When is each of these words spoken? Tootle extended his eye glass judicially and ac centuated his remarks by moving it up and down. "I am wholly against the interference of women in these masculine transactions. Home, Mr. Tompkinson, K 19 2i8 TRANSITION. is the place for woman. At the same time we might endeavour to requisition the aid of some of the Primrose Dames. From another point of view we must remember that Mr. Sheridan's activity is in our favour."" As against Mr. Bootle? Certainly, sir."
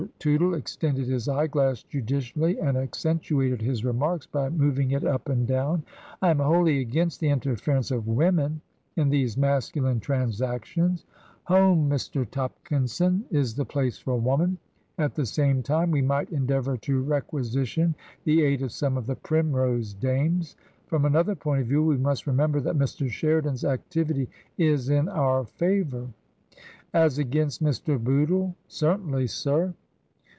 Tootle 0.17 0.55
extended 0.55 1.07
his 1.07 1.27
eye 1.29 1.45
glass 1.45 1.83
judicially 1.83 2.57
and 2.59 2.75
ac 2.75 2.89
centuated 2.93 3.61
his 3.61 3.85
remarks 3.85 4.25
by 4.25 4.49
moving 4.49 4.89
it 4.91 5.03
up 5.03 5.29
and 5.29 5.45
down. 5.45 5.83
"I 6.23 6.31
am 6.31 6.39
wholly 6.39 6.79
against 6.79 7.19
the 7.19 7.29
interference 7.29 7.91
of 7.91 8.07
women 8.07 8.61
in 8.95 9.09
these 9.09 9.37
masculine 9.37 9.99
transactions. 9.99 11.05
Home, 11.45 11.87
Mr. 11.87 12.27
Tompkinson, 12.27 12.29
K 12.33 12.73
19 12.73 12.87
2i8 12.87 12.97
TRANSITION. 13.29 13.39
is 13.39 13.55
the 13.55 13.65
place 13.65 13.99
for 13.99 14.17
woman. 14.19 14.57
At 14.97 15.13
the 15.13 15.25
same 15.27 15.61
time 15.61 15.91
we 15.91 16.01
might 16.01 16.31
endeavour 16.31 16.77
to 16.77 17.01
requisition 17.03 17.93
the 18.23 18.41
aid 18.41 18.63
of 18.63 18.71
some 18.71 18.97
of 18.97 19.05
the 19.05 19.15
Primrose 19.17 19.93
Dames. 19.93 20.55
From 20.87 21.05
another 21.05 21.35
point 21.35 21.61
of 21.61 21.67
view 21.67 21.83
we 21.83 21.97
must 21.97 22.25
remember 22.25 22.59
that 22.61 22.77
Mr. 22.77 23.07
Sheridan's 23.09 23.65
activity 23.65 24.29
is 24.57 24.89
in 24.89 25.09
our 25.09 25.45
favour."" 25.45 26.07
As 27.03 27.19
against 27.19 27.63
Mr. 27.63 28.03
Bootle? 28.03 28.55
Certainly, 28.67 29.27
sir." 29.27 29.73